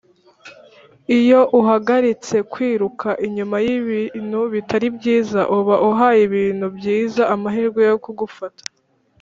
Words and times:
"iyo 1.17 1.41
uhagaritse 1.59 2.35
kwiruka 2.51 3.09
inyuma 3.27 3.57
y'ibintu 3.65 4.39
bitari 4.53 4.87
byiza, 4.97 5.41
uba 5.57 5.75
uhaye 5.89 6.21
ibintu 6.27 6.65
byiza 6.77 7.21
amahirwe 7.35 7.81
yo 7.91 7.97
kugufata." 8.03 8.63